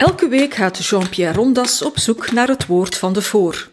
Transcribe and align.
Elke 0.00 0.28
week 0.28 0.54
gaat 0.54 0.86
Jean-Pierre 0.86 1.36
Rondas 1.36 1.82
op 1.82 1.98
zoek 1.98 2.32
naar 2.32 2.48
het 2.48 2.66
woord 2.66 2.96
van 2.96 3.12
de 3.12 3.22
voor. 3.22 3.70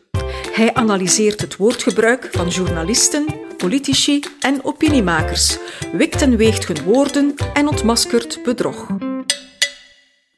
Hij 0.52 0.74
analyseert 0.74 1.42
het 1.42 1.56
woordgebruik 1.56 2.30
van 2.32 2.48
journalisten, 2.48 3.26
politici 3.58 4.24
en 4.40 4.64
opiniemakers, 4.64 5.58
wikt 5.92 6.22
en 6.22 6.38
weegt 6.38 6.68
hun 6.68 6.84
woorden 6.84 7.36
en 7.54 7.68
ontmaskert 7.68 8.40
bedrog. 8.44 8.88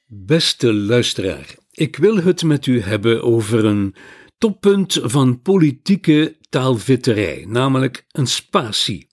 Beste 0.08 0.74
luisteraar, 0.74 1.56
ik 1.72 1.96
wil 1.96 2.18
het 2.18 2.44
met 2.44 2.66
u 2.66 2.82
hebben 2.82 3.24
over 3.24 3.66
een 3.66 3.96
toppunt 4.38 5.00
van 5.02 5.42
politieke 5.42 6.38
taalvitterij, 6.50 7.46
namelijk 7.48 8.06
een 8.12 8.28
spatie. 8.28 9.08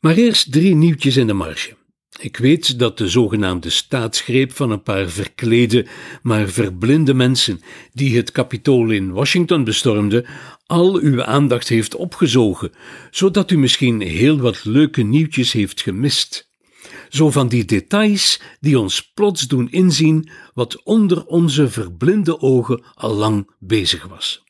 Maar 0.00 0.14
eerst 0.14 0.52
drie 0.52 0.74
nieuwtjes 0.74 1.16
in 1.16 1.26
de 1.26 1.32
marge. 1.32 1.76
Ik 2.18 2.36
weet 2.36 2.78
dat 2.78 2.98
de 2.98 3.08
zogenaamde 3.08 3.70
staatsgreep 3.70 4.52
van 4.52 4.70
een 4.70 4.82
paar 4.82 5.08
verklede, 5.08 5.86
maar 6.22 6.48
verblinde 6.48 7.14
mensen 7.14 7.60
die 7.92 8.16
het 8.16 8.32
Capitool 8.32 8.90
in 8.90 9.12
Washington 9.12 9.64
bestormden, 9.64 10.26
al 10.66 10.98
uw 10.98 11.24
aandacht 11.24 11.68
heeft 11.68 11.94
opgezogen, 11.94 12.72
zodat 13.10 13.50
u 13.50 13.58
misschien 13.58 14.00
heel 14.00 14.38
wat 14.38 14.64
leuke 14.64 15.02
nieuwtjes 15.02 15.52
heeft 15.52 15.80
gemist. 15.80 16.50
Zo 17.08 17.30
van 17.30 17.48
die 17.48 17.64
details 17.64 18.40
die 18.60 18.78
ons 18.78 19.12
plots 19.14 19.48
doen 19.48 19.70
inzien 19.70 20.28
wat 20.54 20.82
onder 20.82 21.26
onze 21.26 21.70
verblinde 21.70 22.40
ogen 22.40 22.82
al 22.94 23.14
lang 23.14 23.50
bezig 23.58 24.06
was. 24.06 24.45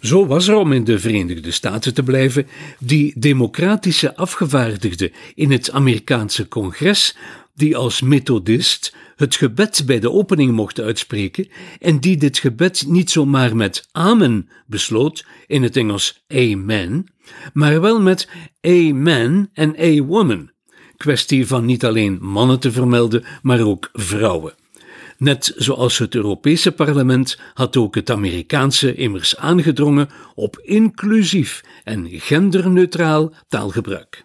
Zo 0.00 0.26
was 0.26 0.48
er 0.48 0.54
om 0.54 0.72
in 0.72 0.84
de 0.84 0.98
Verenigde 0.98 1.50
Staten 1.50 1.94
te 1.94 2.02
blijven, 2.02 2.46
die 2.78 3.12
democratische 3.16 4.16
afgevaardigde 4.16 5.12
in 5.34 5.50
het 5.50 5.70
Amerikaanse 5.70 6.48
congres, 6.48 7.16
die 7.54 7.76
als 7.76 8.00
methodist 8.00 8.94
het 9.16 9.36
gebed 9.36 9.82
bij 9.86 10.00
de 10.00 10.10
opening 10.10 10.52
mocht 10.52 10.80
uitspreken 10.80 11.48
en 11.78 11.98
die 11.98 12.16
dit 12.16 12.38
gebed 12.38 12.84
niet 12.86 13.10
zomaar 13.10 13.56
met 13.56 13.88
amen 13.92 14.48
besloot, 14.66 15.26
in 15.46 15.62
het 15.62 15.76
Engels 15.76 16.24
amen, 16.28 17.06
maar 17.52 17.80
wel 17.80 18.00
met 18.00 18.28
amen 18.60 19.50
en 19.52 19.76
a 19.80 20.02
woman, 20.02 20.50
kwestie 20.96 21.46
van 21.46 21.64
niet 21.64 21.84
alleen 21.84 22.18
mannen 22.20 22.60
te 22.60 22.72
vermelden, 22.72 23.24
maar 23.42 23.60
ook 23.60 23.88
vrouwen. 23.92 24.54
Net 25.20 25.52
zoals 25.56 25.98
het 25.98 26.14
Europese 26.14 26.72
parlement 26.72 27.38
had 27.54 27.76
ook 27.76 27.94
het 27.94 28.10
Amerikaanse 28.10 28.94
immers 28.94 29.36
aangedrongen 29.36 30.08
op 30.34 30.58
inclusief 30.62 31.60
en 31.84 32.06
genderneutraal 32.10 33.32
taalgebruik. 33.48 34.24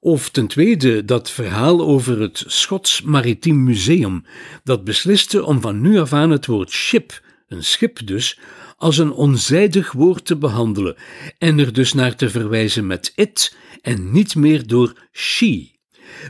Of 0.00 0.30
ten 0.30 0.46
tweede 0.46 1.04
dat 1.04 1.30
verhaal 1.30 1.80
over 1.80 2.20
het 2.20 2.44
Schots 2.46 3.02
Maritiem 3.02 3.64
Museum, 3.64 4.24
dat 4.64 4.84
besliste 4.84 5.44
om 5.44 5.60
van 5.60 5.80
nu 5.80 5.98
af 5.98 6.12
aan 6.12 6.30
het 6.30 6.46
woord 6.46 6.70
ship, 6.70 7.22
een 7.48 7.64
schip 7.64 8.06
dus, 8.06 8.38
als 8.76 8.98
een 8.98 9.12
onzijdig 9.12 9.92
woord 9.92 10.24
te 10.24 10.36
behandelen 10.36 10.96
en 11.38 11.58
er 11.58 11.72
dus 11.72 11.92
naar 11.92 12.16
te 12.16 12.30
verwijzen 12.30 12.86
met 12.86 13.12
it 13.16 13.56
en 13.82 14.12
niet 14.12 14.34
meer 14.34 14.66
door 14.66 15.08
she. 15.12 15.73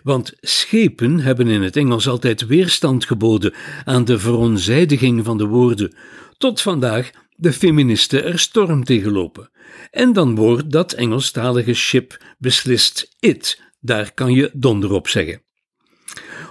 Want 0.03 0.33
schepen 0.41 1.21
hebben 1.21 1.49
in 1.49 1.63
het 1.63 1.77
Engels 1.77 2.09
altijd 2.09 2.47
weerstand 2.47 3.05
geboden 3.05 3.55
aan 3.85 4.05
de 4.05 4.19
veronzijdiging 4.19 5.25
van 5.25 5.39
de 5.39 5.47
woorden, 5.47 5.95
tot 6.39 6.61
vandaag 6.61 7.11
de 7.37 7.53
feministen 7.53 8.25
er 8.25 8.39
storm 8.39 8.85
tegen 8.85 9.13
lopen. 9.13 9.51
En 9.91 10.13
dan 10.13 10.35
wordt 10.35 10.71
dat 10.71 10.93
Engelstalige 10.93 11.75
ship 11.75 12.25
beslist 12.39 13.17
it, 13.21 13.63
daar 13.81 14.13
kan 14.15 14.33
je 14.33 14.51
donder 14.53 14.93
op 14.93 15.09
zeggen. 15.09 15.43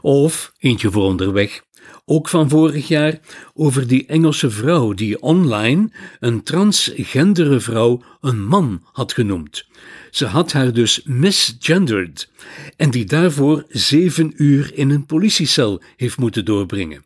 Of, 0.02 0.52
eentje 0.58 0.92
voor 0.92 1.04
onderweg, 1.04 1.61
ook 2.06 2.30
van 2.30 2.50
vorig 2.50 2.88
jaar, 2.88 3.20
over 3.53 3.88
die 3.88 4.06
Engelse 4.06 4.50
vrouw 4.50 4.94
die 4.94 5.22
online 5.22 5.92
een 6.20 6.44
transgendere 6.44 7.59
vrouw 7.59 8.03
een 8.22 8.45
man 8.45 8.81
had 8.92 9.14
genoemd. 9.14 9.66
Ze 10.11 10.26
had 10.26 10.52
haar 10.52 10.73
dus 10.73 11.02
misgendered 11.04 12.30
en 12.77 12.92
die 12.92 13.05
daarvoor 13.05 13.64
zeven 13.70 14.33
uur 14.36 14.71
in 14.73 14.89
een 14.89 15.05
politiecel 15.05 15.82
heeft 15.95 16.17
moeten 16.17 16.45
doorbrengen. 16.45 17.05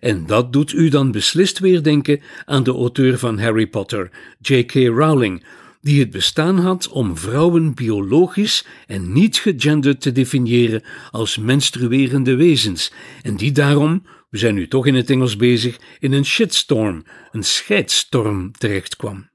En 0.00 0.26
dat 0.26 0.52
doet 0.52 0.72
u 0.72 0.88
dan 0.88 1.10
beslist 1.10 1.58
weer 1.58 1.82
denken 1.82 2.20
aan 2.44 2.62
de 2.62 2.72
auteur 2.72 3.18
van 3.18 3.38
Harry 3.38 3.66
Potter, 3.66 4.10
J.K. 4.40 4.72
Rowling, 4.72 5.44
die 5.80 6.00
het 6.00 6.10
bestaan 6.10 6.58
had 6.58 6.88
om 6.88 7.16
vrouwen 7.16 7.74
biologisch 7.74 8.66
en 8.86 9.12
niet 9.12 9.36
gegenderd 9.36 10.00
te 10.00 10.12
definiëren 10.12 10.82
als 11.10 11.38
menstruerende 11.38 12.34
wezens, 12.34 12.92
en 13.22 13.36
die 13.36 13.52
daarom, 13.52 14.02
we 14.30 14.38
zijn 14.38 14.54
nu 14.54 14.68
toch 14.68 14.86
in 14.86 14.94
het 14.94 15.10
Engels 15.10 15.36
bezig, 15.36 15.78
in 15.98 16.12
een 16.12 16.24
shitstorm, 16.24 17.04
een 17.32 17.44
scheidstorm 17.44 18.52
terechtkwam. 18.52 19.28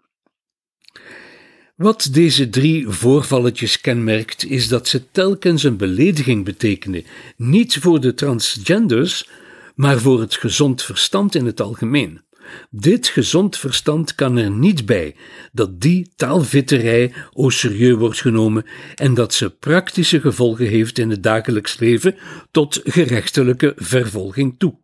Wat 1.76 2.10
deze 2.12 2.50
drie 2.50 2.88
voorvalletjes 2.88 3.82
kenmerkt, 3.82 4.46
is 4.46 4.68
dat 4.68 4.88
ze 4.88 5.12
telkens 5.12 5.64
een 5.64 5.78
belediging 5.78 6.46
betekenen, 6.46 7.04
niet 7.38 7.78
voor 7.78 8.02
de 8.02 8.14
transgenders, 8.14 9.30
maar 9.76 10.00
voor 10.00 10.20
het 10.20 10.36
gezond 10.36 10.84
verstand 10.84 11.36
in 11.36 11.46
het 11.46 11.62
algemeen. 11.62 12.25
Dit 12.70 13.08
gezond 13.08 13.58
verstand 13.58 14.16
kan 14.16 14.38
er 14.38 14.52
niet 14.52 14.86
bij 14.86 15.16
dat 15.52 15.82
die 15.82 16.12
taalvitterij 16.16 17.14
au 17.34 17.52
serieus 17.52 17.98
wordt 17.98 18.22
genomen 18.22 18.66
en 18.96 19.14
dat 19.14 19.34
ze 19.34 19.50
praktische 19.50 20.22
gevolgen 20.22 20.68
heeft 20.68 20.98
in 20.98 21.10
het 21.10 21.24
dagelijks 21.24 21.80
leven 21.80 22.16
tot 22.52 22.82
gerechtelijke 22.84 23.74
vervolging 23.76 24.56
toe. 24.58 24.76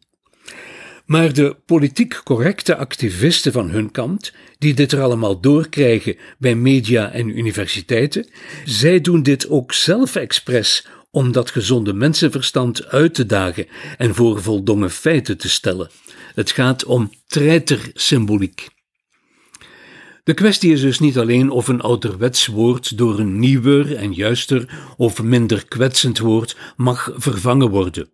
Maar 1.05 1.33
de 1.33 1.55
politiek 1.65 2.21
correcte 2.23 2.75
activisten 2.75 3.51
van 3.51 3.69
hun 3.69 3.91
kant, 3.91 4.33
die 4.57 4.73
dit 4.73 4.91
er 4.91 5.01
allemaal 5.01 5.39
doorkrijgen 5.39 6.17
bij 6.37 6.55
media 6.55 7.11
en 7.11 7.37
universiteiten, 7.37 8.27
zij 8.65 9.01
doen 9.01 9.23
dit 9.23 9.49
ook 9.49 9.73
zelf 9.73 10.15
expres 10.15 10.87
om 11.11 11.31
dat 11.31 11.51
gezonde 11.51 11.93
mensenverstand 11.93 12.85
uit 12.85 13.13
te 13.13 13.25
dagen 13.25 13.67
en 13.97 14.15
voor 14.15 14.41
voldongen 14.41 14.91
feiten 14.91 15.37
te 15.37 15.49
stellen. 15.49 15.89
Het 16.33 16.51
gaat 16.51 16.85
om 16.85 17.09
treitersymboliek. 17.27 18.69
De 20.23 20.33
kwestie 20.33 20.71
is 20.71 20.81
dus 20.81 20.99
niet 20.99 21.17
alleen 21.17 21.49
of 21.49 21.67
een 21.67 21.81
ouderwets 21.81 22.47
woord 22.47 22.97
door 22.97 23.19
een 23.19 23.39
nieuwer 23.39 23.95
en 23.95 24.13
juister 24.13 24.69
of 24.97 25.23
minder 25.23 25.65
kwetsend 25.67 26.19
woord 26.19 26.57
mag 26.75 27.11
vervangen 27.15 27.69
worden. 27.69 28.09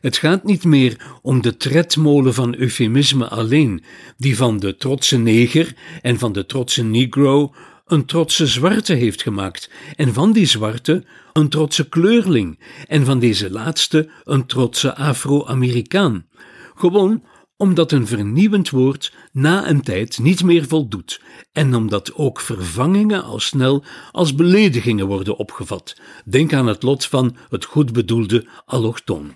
Het 0.00 0.16
gaat 0.16 0.44
niet 0.44 0.64
meer 0.64 0.96
om 1.22 1.42
de 1.42 1.56
tredmolen 1.56 2.34
van 2.34 2.54
eufemisme 2.54 3.28
alleen, 3.28 3.84
die 4.16 4.36
van 4.36 4.58
de 4.58 4.76
trotse 4.76 5.18
neger 5.18 5.74
en 6.02 6.18
van 6.18 6.32
de 6.32 6.46
trotse 6.46 6.84
negro 6.84 7.54
een 7.86 8.04
trotse 8.04 8.46
zwarte 8.46 8.94
heeft 8.94 9.22
gemaakt, 9.22 9.70
en 9.96 10.14
van 10.14 10.32
die 10.32 10.46
zwarte 10.46 11.04
een 11.32 11.48
trotse 11.48 11.88
kleurling, 11.88 12.58
en 12.86 13.04
van 13.04 13.18
deze 13.18 13.50
laatste 13.50 14.08
een 14.24 14.46
trotse 14.46 14.94
Afro-Amerikaan. 14.94 16.26
Gewoon 16.74 17.22
omdat 17.58 17.92
een 17.92 18.06
vernieuwend 18.06 18.70
woord 18.70 19.12
na 19.32 19.68
een 19.68 19.82
tijd 19.82 20.18
niet 20.18 20.42
meer 20.44 20.66
voldoet 20.66 21.22
en 21.52 21.74
omdat 21.74 22.14
ook 22.14 22.40
vervangingen 22.40 23.24
al 23.24 23.40
snel 23.40 23.84
als 24.12 24.34
beledigingen 24.34 25.06
worden 25.06 25.36
opgevat. 25.36 25.96
Denk 26.24 26.52
aan 26.52 26.66
het 26.66 26.82
lot 26.82 27.06
van 27.06 27.36
het 27.48 27.64
goed 27.64 27.92
bedoelde 27.92 28.46
allochtoon. 28.64 29.34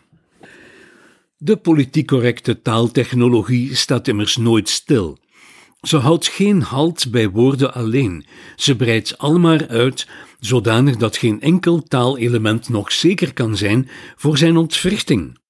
De 1.36 1.56
politiek 1.56 2.06
correcte 2.06 2.62
taaltechnologie 2.62 3.74
staat 3.74 4.08
immers 4.08 4.36
nooit 4.36 4.68
stil. 4.68 5.18
Ze 5.80 5.96
houdt 5.96 6.28
geen 6.28 6.62
halt 6.62 7.10
bij 7.10 7.30
woorden 7.30 7.74
alleen, 7.74 8.26
ze 8.56 8.76
breidt 8.76 9.18
almaar 9.18 9.68
uit, 9.68 10.08
zodanig 10.40 10.96
dat 10.96 11.16
geen 11.16 11.40
enkel 11.40 11.82
taalelement 11.82 12.68
nog 12.68 12.92
zeker 12.92 13.32
kan 13.32 13.56
zijn 13.56 13.88
voor 14.16 14.38
zijn 14.38 14.56
ontwrichting. 14.56 15.40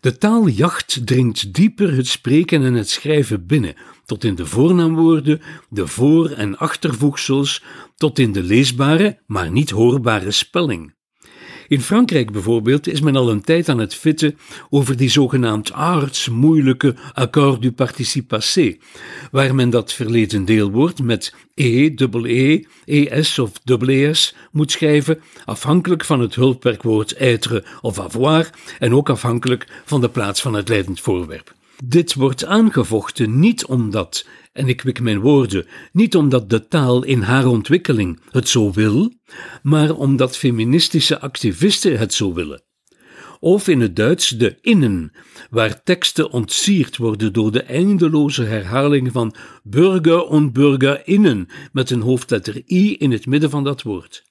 De 0.00 0.18
taaljacht 0.18 1.06
dringt 1.06 1.54
dieper 1.54 1.96
het 1.96 2.06
spreken 2.06 2.64
en 2.64 2.74
het 2.74 2.88
schrijven 2.88 3.46
binnen, 3.46 3.74
tot 4.04 4.24
in 4.24 4.34
de 4.34 4.46
voornaamwoorden, 4.46 5.40
de 5.68 5.86
voor- 5.86 6.30
en 6.30 6.58
achtervoegsels, 6.58 7.62
tot 7.96 8.18
in 8.18 8.32
de 8.32 8.42
leesbare, 8.42 9.18
maar 9.26 9.50
niet 9.50 9.70
hoorbare 9.70 10.30
spelling. 10.30 10.94
In 11.70 11.80
Frankrijk 11.80 12.32
bijvoorbeeld 12.32 12.88
is 12.88 13.00
men 13.00 13.16
al 13.16 13.30
een 13.30 13.40
tijd 13.40 13.68
aan 13.68 13.78
het 13.78 13.94
fitten 13.94 14.38
over 14.70 14.96
die 14.96 15.08
zogenaamd 15.08 15.72
moeilijke 16.30 16.94
accord 17.14 17.62
du 17.62 17.72
participe 17.72 18.26
passé, 18.26 18.76
waar 19.30 19.54
men 19.54 19.70
dat 19.70 19.92
verleden 19.92 20.44
deelwoord 20.44 21.02
met 21.02 21.34
e, 21.54 21.94
dubbel 21.94 22.26
e, 22.26 22.64
es 23.04 23.38
of 23.38 23.52
es 23.86 24.34
moet 24.52 24.70
schrijven, 24.70 25.20
afhankelijk 25.44 26.04
van 26.04 26.20
het 26.20 26.34
hulpwerkwoord 26.34 27.12
être 27.12 27.64
of 27.80 27.98
avoir 27.98 28.50
en 28.78 28.94
ook 28.94 29.08
afhankelijk 29.08 29.82
van 29.84 30.00
de 30.00 30.08
plaats 30.08 30.40
van 30.40 30.54
het 30.54 30.68
leidend 30.68 31.00
voorwerp. 31.00 31.54
Dit 31.84 32.14
wordt 32.14 32.44
aangevochten 32.44 33.38
niet 33.38 33.66
omdat, 33.66 34.26
en 34.52 34.68
ik 34.68 34.82
wik 34.82 35.00
mijn 35.00 35.20
woorden, 35.20 35.66
niet 35.92 36.16
omdat 36.16 36.50
de 36.50 36.68
taal 36.68 37.04
in 37.04 37.20
haar 37.20 37.46
ontwikkeling 37.46 38.20
het 38.30 38.48
zo 38.48 38.72
wil, 38.72 39.12
maar 39.62 39.94
omdat 39.94 40.36
feministische 40.36 41.20
activisten 41.20 41.98
het 41.98 42.14
zo 42.14 42.32
willen. 42.32 42.62
of 43.42 43.68
in 43.68 43.80
het 43.80 43.96
Duits 43.96 44.28
de 44.28 44.58
innen, 44.60 45.12
waar 45.50 45.82
teksten 45.82 46.30
ontsierd 46.30 46.96
worden 46.96 47.32
door 47.32 47.52
de 47.52 47.62
eindeloze 47.62 48.42
herhaling 48.42 49.12
van 49.12 49.34
burger 49.62 50.26
en 50.26 50.52
burgerinnen 50.52 51.46
met 51.72 51.90
een 51.90 52.00
hoofdletter 52.00 52.62
i 52.70 52.96
in 52.98 53.10
het 53.10 53.26
midden 53.26 53.50
van 53.50 53.64
dat 53.64 53.82
woord. 53.82 54.24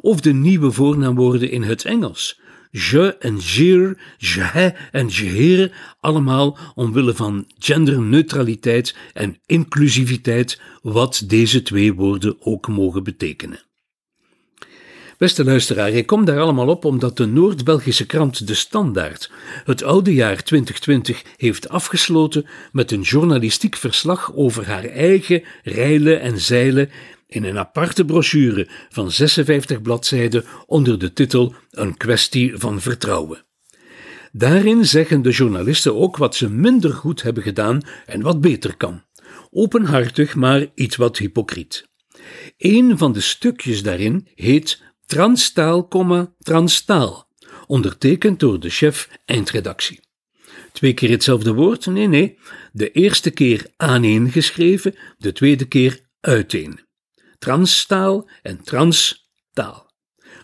Of 0.00 0.20
de 0.20 0.32
nieuwe 0.32 0.70
voornaamwoorden 0.70 1.50
in 1.50 1.62
het 1.62 1.84
Engels. 1.84 2.40
Je 2.70 3.16
en 3.16 3.38
je, 3.40 3.96
je 4.18 4.74
en 4.92 5.08
je, 5.08 5.70
allemaal 6.00 6.58
omwille 6.74 7.14
van 7.14 7.46
genderneutraliteit 7.58 8.96
en 9.12 9.38
inclusiviteit, 9.46 10.60
wat 10.82 11.22
deze 11.26 11.62
twee 11.62 11.94
woorden 11.94 12.36
ook 12.40 12.68
mogen 12.68 13.04
betekenen. 13.04 13.60
Beste 15.18 15.44
luisteraar, 15.44 15.90
ik 15.90 16.06
kom 16.06 16.24
daar 16.24 16.40
allemaal 16.40 16.68
op 16.68 16.84
omdat 16.84 17.16
de 17.16 17.26
Noord-Belgische 17.26 18.06
krant 18.06 18.46
De 18.46 18.54
Standaard 18.54 19.30
het 19.64 19.82
oude 19.82 20.14
jaar 20.14 20.42
2020 20.42 21.22
heeft 21.36 21.68
afgesloten 21.68 22.46
met 22.72 22.90
een 22.90 23.00
journalistiek 23.00 23.76
verslag 23.76 24.34
over 24.34 24.66
haar 24.66 24.84
eigen 24.84 25.42
rijlen 25.62 26.20
en 26.20 26.40
zeilen 26.40 26.90
in 27.30 27.44
een 27.44 27.58
aparte 27.58 28.04
brochure 28.04 28.68
van 28.88 29.10
56 29.10 29.82
bladzijden 29.82 30.44
onder 30.66 30.98
de 30.98 31.12
titel 31.12 31.54
Een 31.70 31.96
kwestie 31.96 32.56
van 32.56 32.80
vertrouwen. 32.80 33.44
Daarin 34.32 34.84
zeggen 34.84 35.22
de 35.22 35.30
journalisten 35.30 35.96
ook 35.96 36.16
wat 36.16 36.34
ze 36.34 36.50
minder 36.50 36.92
goed 36.92 37.22
hebben 37.22 37.42
gedaan 37.42 37.80
en 38.06 38.22
wat 38.22 38.40
beter 38.40 38.76
kan. 38.76 39.02
Openhartig, 39.50 40.34
maar 40.34 40.66
iets 40.74 40.96
wat 40.96 41.18
hypocriet. 41.18 41.88
Een 42.56 42.98
van 42.98 43.12
de 43.12 43.20
stukjes 43.20 43.82
daarin 43.82 44.28
heet 44.34 44.82
Transtaal, 45.06 45.88
Transtaal, 46.38 47.28
ondertekend 47.66 48.40
door 48.40 48.60
de 48.60 48.70
chef 48.70 49.08
eindredactie. 49.24 50.00
Twee 50.72 50.94
keer 50.94 51.10
hetzelfde 51.10 51.54
woord? 51.54 51.86
Nee, 51.86 52.06
nee. 52.06 52.38
De 52.72 52.90
eerste 52.90 53.30
keer 53.30 53.66
aaneen 53.76 54.30
geschreven, 54.30 54.94
de 55.18 55.32
tweede 55.32 55.64
keer 55.64 56.00
uiteen. 56.20 56.80
Transtaal 57.40 58.28
en 58.42 58.62
transtaal. 58.62 59.90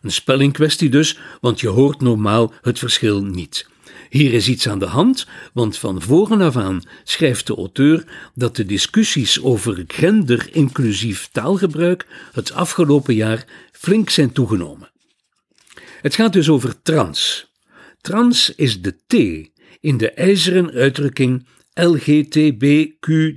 Een 0.02 0.12
spellingkwestie 0.12 0.88
dus, 0.88 1.18
want 1.40 1.60
je 1.60 1.68
hoort 1.68 2.00
normaal 2.00 2.52
het 2.60 2.78
verschil 2.78 3.24
niet. 3.24 3.68
Hier 4.10 4.32
is 4.32 4.48
iets 4.48 4.68
aan 4.68 4.78
de 4.78 4.86
hand, 4.86 5.26
want 5.52 5.78
van 5.78 6.02
voren 6.02 6.40
af 6.40 6.56
aan 6.56 6.82
schrijft 7.04 7.46
de 7.46 7.54
auteur 7.54 8.04
dat 8.34 8.56
de 8.56 8.64
discussies 8.64 9.42
over 9.42 9.84
gender-inclusief 9.86 11.28
taalgebruik 11.32 12.06
het 12.32 12.52
afgelopen 12.52 13.14
jaar 13.14 13.44
flink 13.72 14.10
zijn 14.10 14.32
toegenomen. 14.32 14.90
Het 16.00 16.14
gaat 16.14 16.32
dus 16.32 16.48
over 16.48 16.82
trans. 16.82 17.52
Trans 18.00 18.54
is 18.54 18.82
de 18.82 18.96
T 19.06 19.14
in 19.80 19.96
de 19.96 20.10
ijzeren 20.10 20.70
uitdrukking 20.70 21.46
LGTBQ 21.74 23.34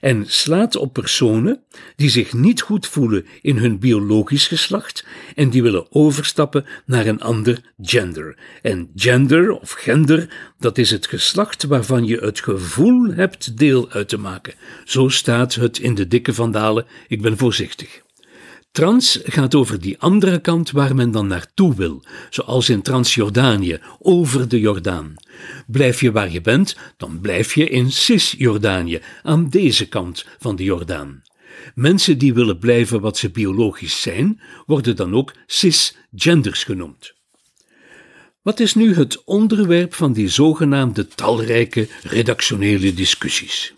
en 0.00 0.24
slaat 0.26 0.76
op 0.76 0.92
personen 0.92 1.62
die 1.96 2.10
zich 2.10 2.32
niet 2.32 2.60
goed 2.60 2.86
voelen 2.86 3.26
in 3.42 3.56
hun 3.56 3.78
biologisch 3.78 4.46
geslacht 4.46 5.04
en 5.34 5.50
die 5.50 5.62
willen 5.62 5.92
overstappen 5.92 6.66
naar 6.86 7.06
een 7.06 7.20
ander 7.20 7.60
gender. 7.80 8.36
En 8.62 8.90
gender 8.94 9.50
of 9.50 9.70
gender, 9.70 10.28
dat 10.58 10.78
is 10.78 10.90
het 10.90 11.06
geslacht 11.06 11.64
waarvan 11.64 12.04
je 12.06 12.16
het 12.16 12.40
gevoel 12.40 13.12
hebt 13.14 13.58
deel 13.58 13.90
uit 13.90 14.08
te 14.08 14.18
maken. 14.18 14.54
Zo 14.84 15.08
staat 15.08 15.54
het 15.54 15.78
in 15.78 15.94
de 15.94 16.08
dikke 16.08 16.34
vandalen, 16.34 16.86
ik 17.08 17.22
ben 17.22 17.36
voorzichtig. 17.36 18.06
Trans 18.78 19.18
gaat 19.22 19.54
over 19.54 19.80
die 19.80 19.98
andere 19.98 20.40
kant 20.40 20.70
waar 20.70 20.94
men 20.94 21.10
dan 21.10 21.26
naartoe 21.26 21.74
wil, 21.74 22.02
zoals 22.30 22.68
in 22.68 22.82
Transjordanië, 22.82 23.80
over 23.98 24.48
de 24.48 24.60
Jordaan. 24.60 25.14
Blijf 25.66 26.00
je 26.00 26.12
waar 26.12 26.30
je 26.30 26.40
bent, 26.40 26.76
dan 26.96 27.20
blijf 27.20 27.54
je 27.54 27.68
in 27.68 27.92
Cisjordanië, 27.92 29.00
aan 29.22 29.48
deze 29.48 29.88
kant 29.88 30.26
van 30.38 30.56
de 30.56 30.64
Jordaan. 30.64 31.22
Mensen 31.74 32.18
die 32.18 32.34
willen 32.34 32.58
blijven 32.58 33.00
wat 33.00 33.16
ze 33.16 33.30
biologisch 33.30 34.02
zijn, 34.02 34.40
worden 34.66 34.96
dan 34.96 35.14
ook 35.14 35.34
cisgenders 35.46 36.64
genoemd. 36.64 37.12
Wat 38.42 38.60
is 38.60 38.74
nu 38.74 38.94
het 38.94 39.24
onderwerp 39.24 39.94
van 39.94 40.12
die 40.12 40.28
zogenaamde 40.28 41.08
talrijke 41.08 41.88
redactionele 42.02 42.94
discussies? 42.94 43.74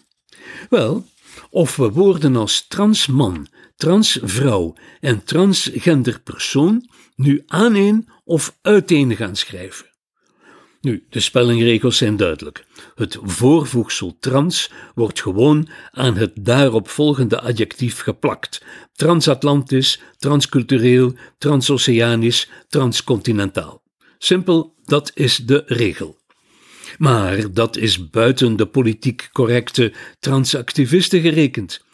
Wel, 0.71 1.07
of 1.51 1.77
we 1.77 1.91
woorden 1.91 2.37
als 2.37 2.67
transman, 2.69 3.49
transvrouw 3.81 4.75
en 5.01 5.25
transgender 5.25 6.21
persoon 6.21 6.89
nu 7.17 7.43
aaneen 7.47 8.09
of 8.25 8.57
uiteen 8.63 9.17
gaan 9.17 9.37
schrijven. 9.37 9.87
Nu, 10.81 11.07
de 11.11 11.21
spellingregels 11.21 11.97
zijn 11.97 12.17
duidelijk. 12.17 12.65
Het 12.95 13.19
voorvoegsel 13.23 14.17
trans 14.21 14.71
wordt 14.95 15.21
gewoon 15.21 15.69
aan 15.91 16.17
het 16.17 16.33
daaropvolgende 16.35 17.41
adjectief 17.41 18.01
geplakt. 18.01 18.65
Transatlantisch, 18.93 20.01
transcultureel, 20.19 21.15
transoceanisch, 21.39 22.51
transcontinentaal. 22.69 23.83
Simpel, 24.19 24.75
dat 24.85 25.11
is 25.15 25.37
de 25.37 25.63
regel. 25.67 26.19
Maar 26.99 27.53
dat 27.53 27.77
is 27.77 28.11
buiten 28.11 28.57
de 28.57 28.67
politiek 28.67 29.29
correcte 29.33 29.93
transactivisten 30.19 31.21
gerekend. 31.21 31.85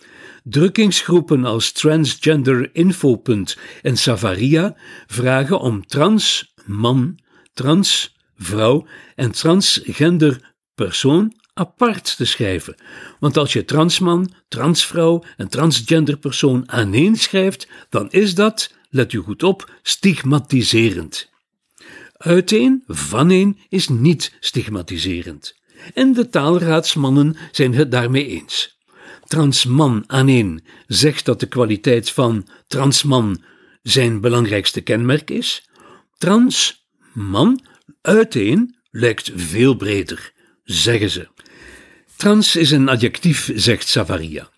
Drukkingsgroepen 0.48 1.44
als 1.44 1.72
Transgender 1.72 2.70
Infopunt 2.72 3.56
en 3.82 3.96
Savaria 3.96 4.76
vragen 5.06 5.60
om 5.60 5.87
trans 5.87 6.54
man, 6.64 7.19
trans 7.52 8.16
vrouw 8.37 8.87
en 9.14 9.31
transgender 9.31 10.54
persoon 10.75 11.34
apart 11.54 12.16
te 12.16 12.25
schrijven. 12.25 12.76
Want 13.20 13.37
als 13.37 13.52
je 13.52 13.64
transman, 13.64 14.32
transvrouw 14.48 15.22
en 15.37 15.48
transgender 15.48 16.16
persoon 16.16 16.70
aaneenschrijft, 16.70 17.69
dan 17.88 18.10
is 18.10 18.34
dat, 18.34 18.75
let 18.90 19.12
u 19.12 19.19
goed 19.19 19.43
op, 19.43 19.70
stigmatiserend. 19.82 21.31
Uiteen, 22.16 22.84
vaneen 22.87 23.58
is 23.69 23.88
niet 23.88 24.37
stigmatiserend. 24.40 25.54
En 25.94 26.12
de 26.12 26.28
taalraadsmannen 26.28 27.37
zijn 27.50 27.75
het 27.75 27.90
daarmee 27.90 28.26
eens. 28.26 28.75
Transman 29.26 30.05
aaneen 30.06 30.64
zegt 30.87 31.25
dat 31.25 31.40
de 31.40 31.46
kwaliteit 31.46 32.11
van 32.11 32.49
transman 32.67 33.43
zijn 33.82 34.20
belangrijkste 34.20 34.81
kenmerk 34.81 35.31
is. 35.31 35.69
Transman 36.19 37.61
Uiteen 38.06 38.76
lijkt 38.90 39.32
veel 39.34 39.75
breder, 39.75 40.32
zeggen 40.65 41.10
ze. 41.10 41.29
Trans 42.17 42.56
is 42.56 42.70
een 42.70 42.89
adjectief, 42.89 43.51
zegt 43.55 43.89
Savaria. 43.89 44.51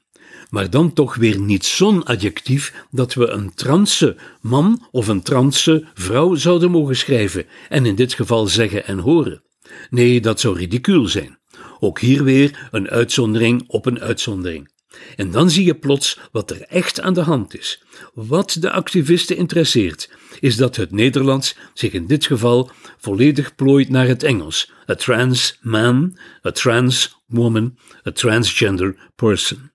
Maar 0.50 0.70
dan 0.70 0.92
toch 0.92 1.14
weer 1.14 1.40
niet 1.40 1.64
zo'n 1.64 2.04
adjectief 2.04 2.74
dat 2.90 3.14
we 3.14 3.26
een 3.26 3.54
transe 3.54 4.16
man 4.40 4.86
of 4.90 5.08
een 5.08 5.22
transe 5.22 5.84
vrouw 5.94 6.34
zouden 6.34 6.70
mogen 6.70 6.96
schrijven 6.96 7.46
en 7.68 7.86
in 7.86 7.94
dit 7.94 8.14
geval 8.14 8.46
zeggen 8.46 8.86
en 8.86 8.98
horen. 8.98 9.42
Nee, 9.90 10.20
dat 10.20 10.40
zou 10.40 10.58
ridicuul 10.58 11.06
zijn. 11.06 11.38
Ook 11.80 12.00
hier 12.00 12.24
weer 12.24 12.68
een 12.70 12.88
uitzondering 12.88 13.64
op 13.66 13.86
een 13.86 14.00
uitzondering. 14.00 14.70
En 15.16 15.30
dan 15.30 15.50
zie 15.50 15.64
je 15.64 15.74
plots 15.74 16.18
wat 16.32 16.50
er 16.50 16.62
echt 16.62 17.00
aan 17.00 17.14
de 17.14 17.20
hand 17.20 17.58
is. 17.58 17.82
Wat 18.14 18.56
de 18.60 18.70
activisten 18.70 19.36
interesseert, 19.36 20.10
is 20.40 20.56
dat 20.56 20.76
het 20.76 20.90
Nederlands 20.90 21.56
zich 21.74 21.92
in 21.92 22.06
dit 22.06 22.26
geval 22.26 22.70
volledig 22.98 23.54
plooit 23.54 23.88
naar 23.88 24.06
het 24.06 24.22
Engels. 24.22 24.70
A 24.90 24.94
trans 24.94 25.58
man, 25.60 26.18
a 26.46 26.50
trans 26.50 27.16
woman, 27.26 27.78
a 28.06 28.12
transgender 28.12 29.10
person. 29.16 29.70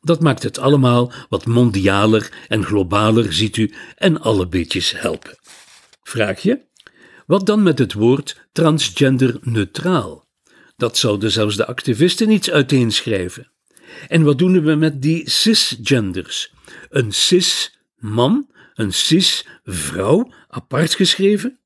Dat 0.00 0.20
maakt 0.20 0.42
het 0.42 0.58
allemaal 0.58 1.12
wat 1.28 1.46
mondialer 1.46 2.32
en 2.48 2.64
globaler, 2.64 3.32
ziet 3.32 3.56
u, 3.56 3.72
en 3.94 4.20
alle 4.20 4.48
beetjes 4.48 5.00
helpen. 5.00 5.38
Vraag 6.02 6.40
je? 6.40 6.64
Wat 7.26 7.46
dan 7.46 7.62
met 7.62 7.78
het 7.78 7.92
woord 7.92 8.46
transgender 8.52 9.38
neutraal? 9.40 10.25
Dat 10.76 10.98
zouden 10.98 11.30
zelfs 11.30 11.56
de 11.56 11.66
activisten 11.66 12.28
niet 12.28 12.50
uiteenschrijven. 12.50 13.50
En 14.08 14.22
wat 14.22 14.38
doen 14.38 14.62
we 14.62 14.74
met 14.74 15.02
die 15.02 15.30
cisgenders? 15.30 16.52
Een 16.90 17.12
cis-man, 17.12 18.50
een 18.74 18.92
cis-vrouw, 18.92 20.32
apart 20.48 20.94
geschreven? 20.94 21.58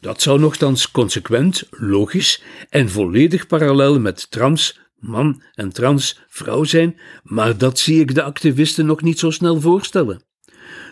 Dat 0.00 0.22
zou 0.22 0.40
nogthans 0.40 0.90
consequent, 0.90 1.68
logisch 1.70 2.42
en 2.68 2.90
volledig 2.90 3.46
parallel 3.46 4.00
met 4.00 4.30
trans 4.30 4.78
man 4.98 5.42
en 5.54 5.72
trans 5.72 6.20
vrouw 6.28 6.64
zijn, 6.64 7.00
maar 7.22 7.58
dat 7.58 7.78
zie 7.78 8.00
ik 8.00 8.14
de 8.14 8.22
activisten 8.22 8.86
nog 8.86 9.02
niet 9.02 9.18
zo 9.18 9.30
snel 9.30 9.60
voorstellen. 9.60 10.22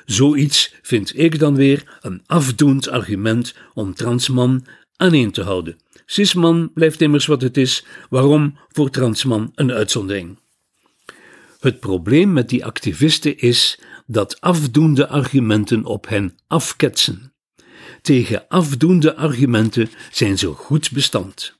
Zoiets 0.04 0.74
vind 0.82 1.18
ik 1.18 1.38
dan 1.38 1.54
weer 1.54 1.98
een 2.00 2.22
afdoend 2.26 2.88
argument 2.88 3.54
om 3.74 3.94
transman 3.94 4.66
aaneen 5.04 5.30
te 5.30 5.42
houden. 5.42 5.78
Cisman 6.06 6.70
blijft 6.74 7.00
immers 7.00 7.26
wat 7.26 7.42
het 7.42 7.56
is, 7.56 7.84
waarom 8.10 8.58
voor 8.68 8.90
transman 8.90 9.52
een 9.54 9.72
uitzondering? 9.72 10.38
Het 11.60 11.80
probleem 11.80 12.32
met 12.32 12.48
die 12.48 12.64
activisten 12.64 13.38
is 13.38 13.80
dat 14.06 14.40
afdoende 14.40 15.08
argumenten 15.08 15.84
op 15.84 16.08
hen 16.08 16.38
afketsen. 16.46 17.32
tegen 18.02 18.48
afdoende 18.48 19.16
argumenten 19.16 19.90
zijn 20.10 20.38
ze 20.38 20.46
goed 20.46 20.92
bestand. 20.92 21.58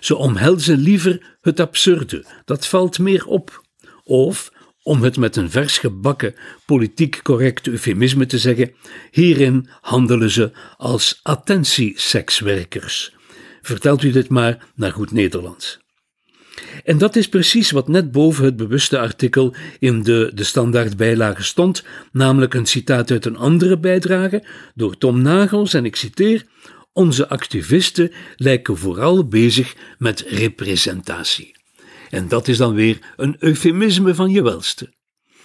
Ze 0.00 0.16
omhelzen 0.16 0.78
liever 0.78 1.36
het 1.40 1.60
absurde, 1.60 2.24
dat 2.44 2.66
valt 2.66 2.98
meer 2.98 3.26
op. 3.26 3.62
Of, 4.04 4.51
om 4.82 5.02
het 5.02 5.16
met 5.16 5.36
een 5.36 5.50
vers 5.50 5.78
gebakken 5.78 6.34
politiek 6.66 7.20
correct 7.22 7.66
eufemisme 7.66 8.26
te 8.26 8.38
zeggen, 8.38 8.72
hierin 9.10 9.68
handelen 9.80 10.30
ze 10.30 10.52
als 10.76 11.20
attentiesekswerkers. 11.22 13.14
Vertelt 13.62 14.02
u 14.02 14.10
dit 14.10 14.28
maar 14.28 14.66
naar 14.74 14.92
goed 14.92 15.12
Nederlands. 15.12 15.80
En 16.84 16.98
dat 16.98 17.16
is 17.16 17.28
precies 17.28 17.70
wat 17.70 17.88
net 17.88 18.12
boven 18.12 18.44
het 18.44 18.56
bewuste 18.56 18.98
artikel 18.98 19.54
in 19.78 20.02
de, 20.02 20.30
de 20.34 20.44
standaard 20.44 20.96
bijlage 20.96 21.42
stond, 21.42 21.84
namelijk 22.12 22.54
een 22.54 22.66
citaat 22.66 23.10
uit 23.10 23.24
een 23.24 23.36
andere 23.36 23.78
bijdrage 23.78 24.44
door 24.74 24.98
Tom 24.98 25.22
Nagels, 25.22 25.74
en 25.74 25.84
ik 25.84 25.96
citeer: 25.96 26.46
Onze 26.92 27.28
activisten 27.28 28.12
lijken 28.36 28.76
vooral 28.76 29.28
bezig 29.28 29.74
met 29.98 30.20
representatie. 30.28 31.61
En 32.12 32.28
dat 32.28 32.48
is 32.48 32.56
dan 32.56 32.74
weer 32.74 32.98
een 33.16 33.36
eufemisme 33.38 34.14
van 34.14 34.30
je 34.30 34.42
welste. 34.42 34.92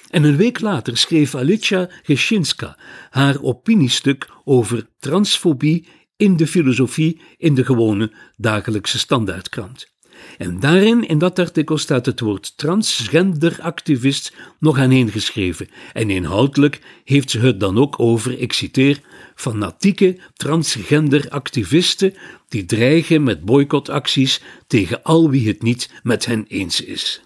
En 0.09 0.23
een 0.23 0.35
week 0.35 0.59
later 0.59 0.97
schreef 0.97 1.35
Alicia 1.35 1.89
Geshinska 2.03 2.77
haar 3.09 3.41
opiniestuk 3.41 4.29
over 4.43 4.89
transfobie 4.99 5.87
in 6.15 6.37
de 6.37 6.47
filosofie 6.47 7.21
in 7.37 7.55
de 7.55 7.65
gewone 7.65 8.11
dagelijkse 8.35 8.99
standaardkrant. 8.99 9.95
En 10.37 10.59
daarin, 10.59 11.07
in 11.07 11.17
dat 11.17 11.39
artikel, 11.39 11.77
staat 11.77 12.05
het 12.05 12.19
woord 12.19 12.57
transgenderactivist 12.57 14.33
nog 14.59 14.77
aaneengeschreven. 14.77 15.67
En 15.93 16.09
inhoudelijk 16.09 16.81
heeft 17.03 17.29
ze 17.29 17.39
het 17.39 17.59
dan 17.59 17.77
ook 17.77 17.99
over, 17.99 18.39
ik 18.39 18.53
citeer, 18.53 19.01
fanatieke 19.35 20.19
transgenderactivisten 20.33 22.13
die 22.47 22.65
dreigen 22.65 23.23
met 23.23 23.45
boycottacties 23.45 24.41
tegen 24.67 25.03
al 25.03 25.29
wie 25.29 25.47
het 25.47 25.61
niet 25.61 25.91
met 26.03 26.25
hen 26.25 26.45
eens 26.47 26.81
is. 26.81 27.21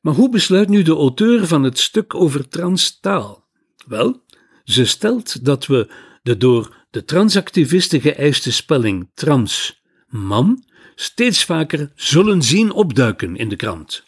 Maar 0.00 0.14
hoe 0.14 0.30
besluit 0.30 0.68
nu 0.68 0.82
de 0.82 0.94
auteur 0.94 1.46
van 1.46 1.62
het 1.62 1.78
stuk 1.78 2.14
over 2.14 2.48
transtaal? 2.48 3.46
Wel, 3.86 4.22
ze 4.64 4.84
stelt 4.84 5.44
dat 5.44 5.66
we 5.66 5.90
de 6.22 6.36
door 6.36 6.86
de 6.90 7.04
transactivisten 7.04 8.00
geëiste 8.00 8.52
spelling 8.52 9.10
trans 9.14 9.82
man 10.08 10.64
steeds 11.00 11.44
vaker 11.44 11.92
zullen 11.94 12.42
zien 12.42 12.72
opduiken 12.72 13.36
in 13.36 13.48
de 13.48 13.56
krant. 13.56 14.04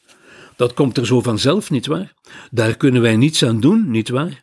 Dat 0.56 0.75
komt 0.75 0.97
er 0.97 1.06
zo 1.06 1.20
vanzelf, 1.20 1.70
nietwaar? 1.70 2.14
Daar 2.50 2.76
kunnen 2.76 3.02
wij 3.02 3.16
niets 3.16 3.44
aan 3.44 3.61
doen, 3.61 3.90
nietwaar? 3.90 4.40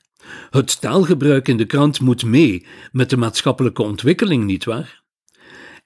Het 0.50 0.82
taalgebruik 0.82 1.48
in 1.48 1.58
de 1.58 1.66
krant 1.66 2.00
moet 2.00 2.24
mee 2.24 2.66
met 2.92 3.10
de 3.10 3.18
maatschappelijke 3.18 3.82
ontwikkeling, 3.82 4.44
nietwaar? 4.44 5.02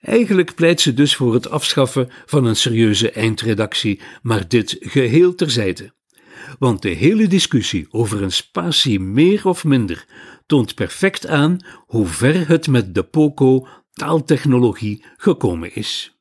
Eigenlijk 0.01 0.55
pleit 0.55 0.81
ze 0.81 0.93
dus 0.93 1.15
voor 1.15 1.33
het 1.33 1.49
afschaffen 1.49 2.09
van 2.25 2.45
een 2.45 2.55
serieuze 2.55 3.11
eindredactie, 3.11 3.99
maar 4.21 4.47
dit 4.47 4.77
geheel 4.79 5.35
terzijde. 5.35 5.93
Want 6.59 6.81
de 6.81 6.89
hele 6.89 7.27
discussie 7.27 7.87
over 7.91 8.21
een 8.21 8.31
spatie 8.31 8.99
meer 8.99 9.47
of 9.47 9.63
minder 9.63 10.05
toont 10.45 10.75
perfect 10.75 11.27
aan 11.27 11.57
hoe 11.85 12.07
ver 12.07 12.47
het 12.47 12.67
met 12.67 12.95
de 12.95 13.03
POCO 13.03 13.67
taaltechnologie 13.93 15.05
gekomen 15.17 15.75
is. 15.75 16.20